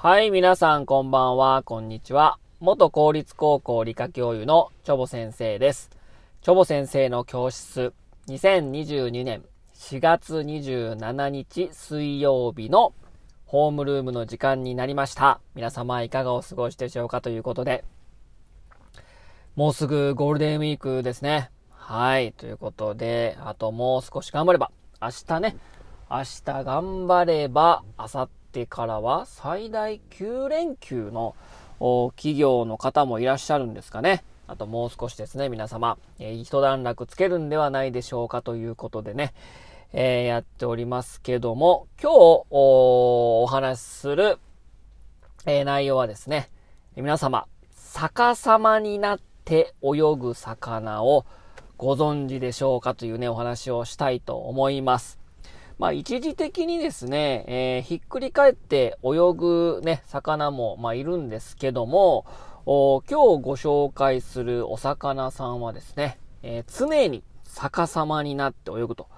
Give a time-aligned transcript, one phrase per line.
[0.00, 2.38] はい、皆さんこんばんは、こんにちは。
[2.60, 5.90] 元公立高校理科教諭のチョボ先生です。
[6.40, 7.92] チョボ先生の教室、
[8.28, 9.42] 2022年
[9.74, 12.92] 4月27日水曜日の
[13.44, 15.40] ホームルームの時間になりました。
[15.56, 17.84] 皆様いかがお過ごしでしょうかということで、
[19.56, 21.50] もうすぐゴールデンウィークですね。
[21.70, 24.70] はい、ということで、あともう少し頑張れば、
[25.02, 25.56] 明日ね、
[26.10, 31.34] 明日頑張れば、明後日からは最大9連休の
[32.16, 34.24] 企業の方もいらっしゃるんですかね。
[34.46, 39.34] あともう少しですね、皆様、えー、一段落つけるんではないでしょうかということでね、
[39.92, 44.38] えー、やっておりますけども、今日お話しする、
[45.44, 46.48] えー、内容はですね、
[46.96, 47.46] 皆様、
[47.92, 51.26] 逆さまになって泳ぐ魚を
[51.76, 55.17] ご存知でしょうかというね、お話をしたいと思います。
[55.78, 62.26] まあ、一時的にですね、えー、ひっくり返って泳ぐね、魚も、まあ、いるんですけども、
[62.66, 69.08] 今日ご紹介するお魚さんはですね、えー、常に逆さまになって泳ぐと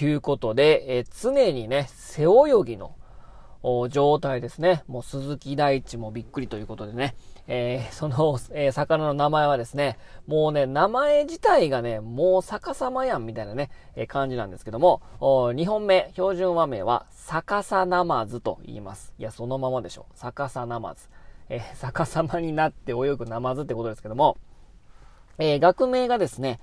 [0.00, 2.26] いうことで、えー、常にね、背泳
[2.64, 2.94] ぎの
[3.90, 4.84] 状態ですね。
[4.88, 7.14] もう鈴木大地もびっくりということでね、
[7.46, 19.14] えー、 その、えー、魚の名前はですね、もうね、名前自体がね、もう逆さまやんみたいなね、えー、感じなんですけども、2本目、標準和名は逆さナマズと言います。
[19.18, 20.06] いや、そのままでしょ。
[20.14, 21.08] 逆さナマズ。
[21.48, 24.36] え逆さまになって泳ぐナマズってことですけども、
[25.38, 26.60] え学名がですね、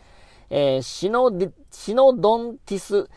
[0.49, 3.09] えシノデ、シノドンティス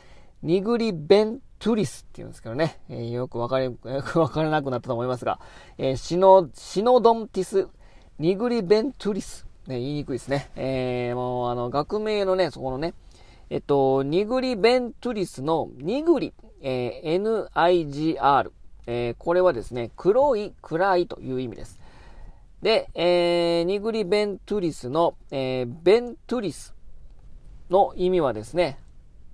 [0.42, 3.72] ニグリベントゥリスって言うんですけどね、えー、よくわかり、よ
[4.04, 5.40] くわからなくなったと思いますが、
[5.78, 7.68] えー、シノ、シノドンティス、
[8.18, 9.46] ニグリベントゥリス。
[9.66, 10.50] ね、言いにくいですね。
[10.56, 12.92] えー、もう、あの、学名のね、そこのね、
[13.48, 18.50] えっと、ニグリベントゥリスのニグリ、えー、NIGR。
[18.86, 21.80] えー、これはですね、黒い、暗いという意味です。
[22.60, 26.74] で、えー、ニグリベントゥリスの、えー、ベントゥリス
[27.70, 28.78] の意味はですね、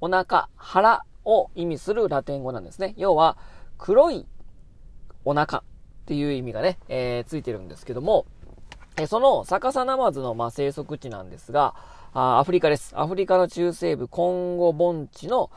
[0.00, 2.94] お腹、腹を意味するラテン語なんですね。
[2.96, 3.36] 要は、
[3.78, 4.26] 黒い
[5.24, 5.62] お腹っ
[6.06, 8.26] ていう意味がね、えー、ついてるんですけども、
[8.96, 11.74] えその逆さナマズの、ま、生息地なんですが、
[12.12, 12.92] あアフリカです。
[12.96, 15.50] アフリカの中西部コンゴ盆地の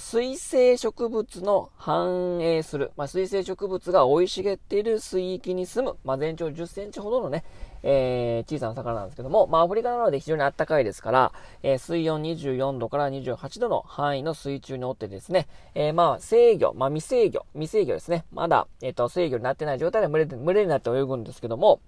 [0.00, 7.44] 水生植物の繁栄する、まあ、水生植物が生い茂っている水域に住む、まあ、全長10センチほどのね、
[7.82, 11.32] えー、小さな魚なんですけども、まあ、アフリカなので非常に暖かいですから、
[11.62, 18.24] えー、水温24度から28度の範囲の水中におってですね、えー、まあ、制御、まあ、未制御、未制御ですね。
[18.32, 21.80] まだ、えっ、と、制御になってない状態で群れ群れになって泳ぐんですけども、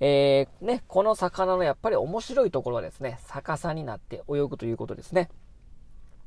[0.00, 5.28] え、ね、この魚のやっぱり面白いところはですね、逆さになって泳ぐということですね。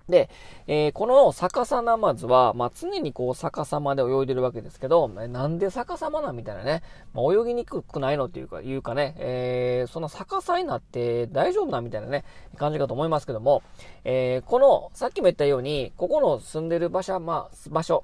[0.09, 0.29] で、
[0.67, 6.83] えー、この逆さナマズは、まあ、常にこう逆さまで泳いでるわけですけど、なんで逆さまなんみたいなね、
[7.13, 12.23] まあ、泳ぎにくくないのっていうか、いうかね、えー、その逆さになって大丈夫なみたいなね、
[12.57, 13.63] 感じかと思いますけども、
[14.03, 18.03] えー、この、さっきも言ったように、ここの住んでる場所、まあ、場所、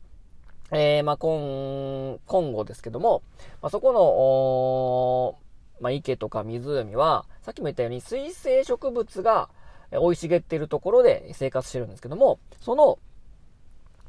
[0.72, 3.22] えー、まあ、コン、コンゴですけども、
[3.62, 9.50] まあ、そこの、まあ、池とか湖は、さっきも言ったように水生植物が、
[9.92, 13.00] 生い茂っているところで生活してるんですけども、その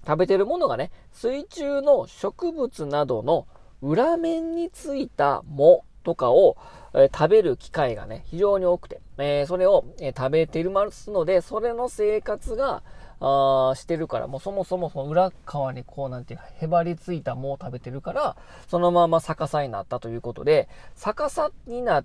[0.06, 3.47] 食べてるものがね、水中の植物などの
[3.81, 6.56] 裏面についた藻とかを、
[6.94, 12.82] え、食べる機会がね、非常に多くて、えー、それを、え、食べていますので、それの生活が、
[13.25, 22.04] あしてるから、もうそもそもその裏側にこうなんていうかへばりついた藻を食べてるから、そのまま逆さになったということで、逆さになっ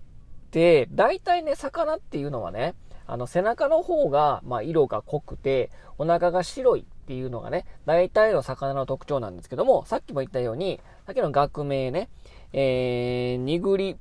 [0.52, 2.75] て、大体ね、魚っていうのはね、
[3.07, 12.09] あの、背中の方が、まあ、色が濃くて、お腹が白いっていうのがね、大体の魚の特徴なんですけども、さっきも言ったように、さっきの学名ね、
[12.54, 13.98] えー、ニグリ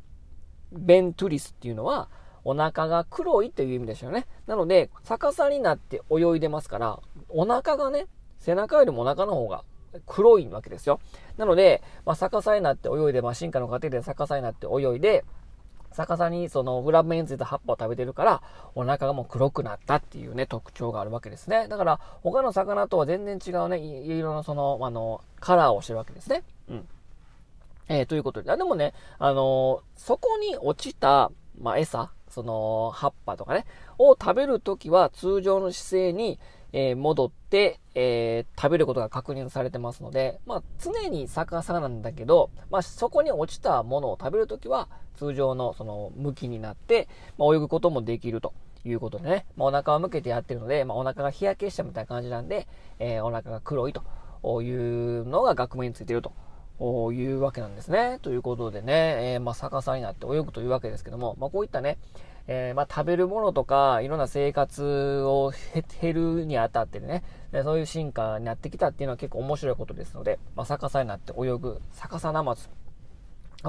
[0.72, 2.08] ベントゥリスっていうのは、
[2.44, 4.26] お腹が黒いという意味でしょうね。
[4.46, 8.06] なので、逆さになって泳いでますから、お腹がね、
[8.38, 9.64] 背中よりもお腹の方が
[10.06, 11.00] 黒いわけですよ。
[11.36, 15.24] なので、まあ、逆さになって泳いで、まあ、進化の過程で逆さになって泳いで、
[15.96, 18.42] 逆さにその裏面についた葉っぱを食べてるから、
[18.74, 21.68] お腹がもう黒くなったっていうね、特徴があるわけですね。
[21.68, 26.42] だから、他の魚とは全然違うね、色のその、あの、カラーをしてるわけですね。
[26.68, 26.88] うん。
[27.88, 28.50] えー、ということで。
[28.50, 33.66] あでもね、あのー、そこに落ちた、まあ、餌、その、葉っぱとかね、
[33.98, 36.38] を食べるときは通常の姿勢に、
[36.72, 47.08] えー、戻って、えー、食べることが確認されてますので、まあ、常に逆さなんだけど、まあ、そこに落ちたものを食べるときは、通常のその向きになって、
[47.38, 48.52] まあ、泳ぐこともできると
[48.84, 52.68] いうことでね、まあ、お腹を向けてやってるので、まあ、お腹が日焼けしたみたいな感じなんで、
[52.98, 54.02] えー、お腹が黒いと
[54.62, 56.32] いうのが学名についてると。
[56.80, 58.18] いうわけなんですね。
[58.22, 61.98] ということでね、えー、まあ、逆さになって泳ぐというわけですけども、まあ、こういったね、
[62.48, 65.52] えー、まあ、食べるものとか、いろんな生活を
[66.00, 67.24] 減るにあたってね、
[67.64, 72.68] そういう進化になってきたっていうのは結構面白いことですので、まあ、逆さになって泳ぐ、逆さなまつ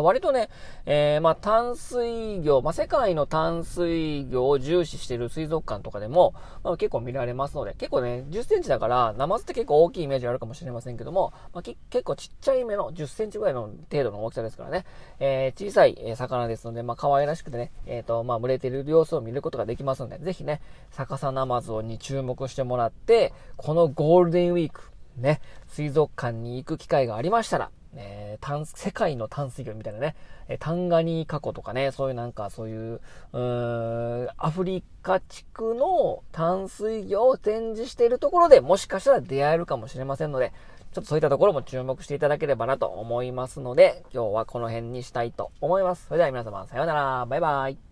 [0.01, 0.49] 割とね、
[0.85, 6.33] えー、まあ、淡水魚、まあ、世界の淡水魚を重視している水族館とかでも、
[6.63, 14.85] まあ、結構見られますので、結構ね、10センチだから、ナマズって結構大きいイメージあるかもしれませんけども、まあ、結構ちっちゃい目の10センチぐらいの程度の大きさですからね、
[15.19, 20.61] えー、小さい、魚ですので、まあ、可愛らしくてね、えっ、ー、と、まあ、群れている様子を見ることができますので、ぜひね、
[20.91, 30.15] 逆さナマズに注目してもらって、このゴールデンウィーク、ね、水族館に行く機会がありましたら、えー、世界の淡水魚みたいなね、
[30.47, 33.01] えタンガニー過去とかね、そういうなんかそういう、
[33.33, 40.53] うー、アフリカ地区の淡水魚を展示しているところでもしかしたら出会えるかもしれませんので、
[40.93, 46.05] ちょっとそういったところも注目していただければなと思いますので、今日はこの辺にしたいと思います。
[46.07, 47.25] それでは皆様、さようなら。
[47.25, 47.86] バイバイ。